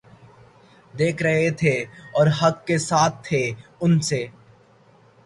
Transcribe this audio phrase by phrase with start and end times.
[0.93, 1.73] دیکھ رہے تھے
[2.13, 3.43] اور حق کے ساتھ تھے
[3.81, 4.25] ان سے